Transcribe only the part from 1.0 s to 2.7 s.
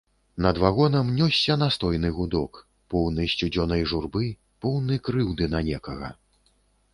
нёсся настойны гудок,